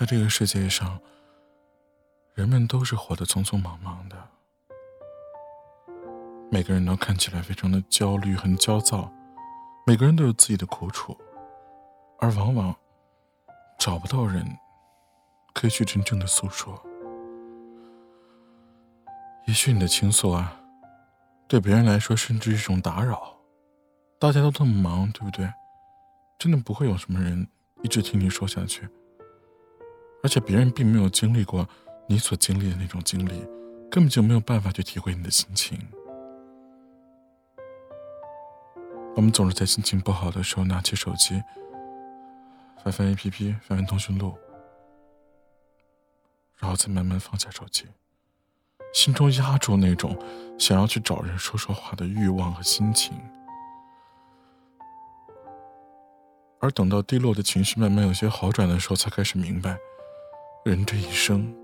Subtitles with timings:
[0.00, 0.98] 在这个世界上，
[2.32, 4.16] 人们都是活得匆匆忙忙的，
[6.50, 9.12] 每个人都看起来非常的焦虑、很焦躁，
[9.86, 11.14] 每个人都有自己的苦楚，
[12.18, 12.74] 而往往
[13.78, 14.42] 找不到人
[15.52, 16.82] 可以去真正的诉说。
[19.46, 20.58] 也许你的倾诉啊，
[21.46, 23.36] 对别人来说甚至是一种打扰。
[24.18, 25.52] 大家都这么忙，对不对？
[26.38, 27.46] 真的不会有什么人
[27.82, 28.88] 一直听你说下去。
[30.22, 31.66] 而且别人并没有经历过
[32.06, 33.40] 你所经历的那种经历，
[33.90, 35.78] 根本就没有办法去体会你的心情。
[39.16, 41.42] 我们总是在心情不好的时候拿起手机，
[42.82, 44.38] 翻翻 APP，翻翻通讯录，
[46.58, 47.86] 然后再慢慢放下手机，
[48.92, 50.16] 心中压住那种
[50.58, 53.18] 想要去找人说说话的欲望和心情。
[56.60, 59.78] 而等到低落的情绪慢慢有些好转的时候，才开始明白。
[60.62, 61.56] 人这一生，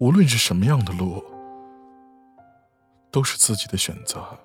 [0.00, 1.24] 无论是什么样的路，
[3.12, 4.36] 都是自己的选择。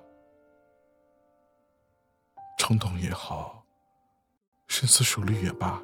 [2.56, 3.64] 冲动也好，
[4.68, 5.82] 深思熟虑也罢，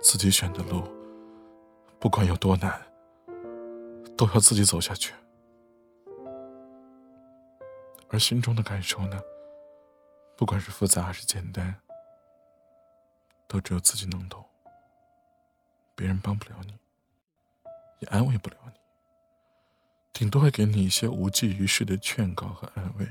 [0.00, 0.82] 自己选的路，
[1.98, 2.80] 不管有多难，
[4.16, 5.12] 都要自己走下去。
[8.08, 9.20] 而心中的感受呢，
[10.38, 11.76] 不管是复杂还是简单，
[13.46, 14.42] 都只有自己能懂。
[16.00, 16.74] 别人帮不了你，
[17.98, 18.72] 也安慰不了你，
[20.14, 23.06] 顶多会给你一些无济于事的劝告和安慰，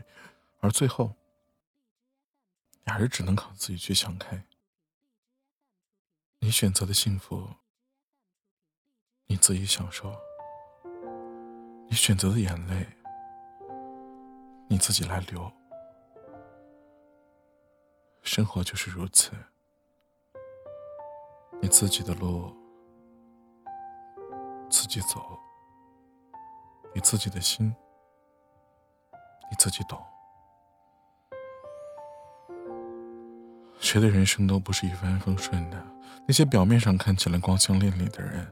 [0.59, 1.13] 而最后，
[2.83, 4.43] 你还是只能靠自己去想开。
[6.39, 7.47] 你选择的幸福，
[9.27, 10.09] 你自己享受；
[11.87, 12.87] 你选择的眼泪，
[14.67, 15.53] 你自己来流。
[18.23, 19.33] 生活就是如此，
[21.61, 22.58] 你自己的路。
[24.89, 25.37] 自己走，
[26.95, 27.67] 你自己的心，
[29.51, 30.01] 你自己懂。
[33.79, 35.77] 谁的人生都不是一帆风顺的，
[36.27, 38.51] 那些表面上看起来光鲜亮丽的人，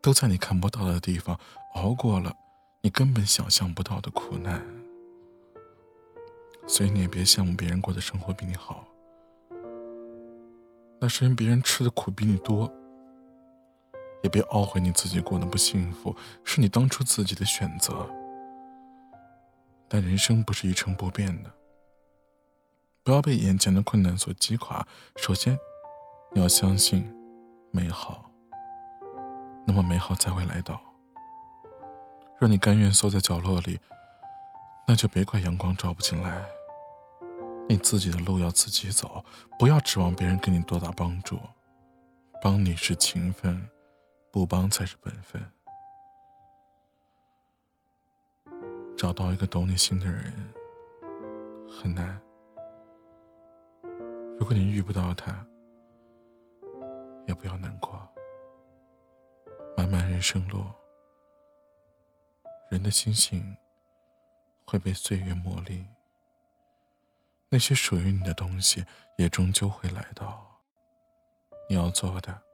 [0.00, 1.38] 都在你看不到的地方
[1.74, 2.34] 熬过了
[2.80, 4.66] 你根本想象不到的苦难。
[6.66, 8.86] 所以你也别羡慕别人过的生活比你好，
[10.98, 12.72] 那是因为别人吃的苦比你多。
[14.22, 16.14] 也别懊悔你自己过得不幸福，
[16.44, 18.08] 是你当初自己的选择。
[19.88, 21.50] 但人生不是一成不变的，
[23.02, 24.86] 不要被眼前的困难所击垮。
[25.16, 25.58] 首先，
[26.32, 27.12] 你要相信
[27.72, 28.30] 美好，
[29.66, 30.80] 那么美好才会来到。
[32.38, 33.80] 若你甘愿缩在角落里，
[34.86, 36.44] 那就别怪阳光照不进来。
[37.68, 39.24] 你自己的路要自己走，
[39.58, 41.38] 不要指望别人给你多大帮助。
[42.42, 43.68] 帮你是情分。
[44.30, 45.42] 不帮才是本分。
[48.96, 50.32] 找到一个懂你心的人
[51.68, 52.20] 很难。
[54.38, 55.44] 如果你遇不到他，
[57.26, 58.08] 也不要难过。
[59.76, 60.64] 漫漫人生路，
[62.70, 63.56] 人的心性
[64.66, 65.84] 会被岁月磨砺。
[67.48, 68.84] 那些属于你的东西，
[69.16, 70.46] 也终究会来到。
[71.68, 72.49] 你要做的。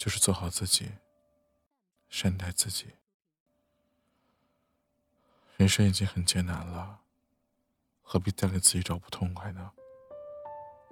[0.00, 0.92] 就是做好自己，
[2.08, 2.86] 善待自己。
[5.58, 7.00] 人生已经很艰难了，
[8.00, 9.72] 何必再给自己找不痛快呢？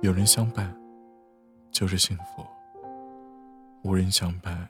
[0.02, 0.78] 有人相伴，
[1.72, 2.46] 就是幸福；
[3.82, 4.68] 无人相伴，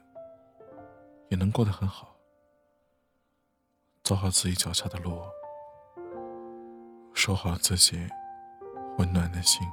[1.30, 2.14] 也能过得很好。
[4.04, 5.20] 走好自己脚下的路，
[7.12, 8.08] 守好自己
[8.98, 9.66] 温暖的心。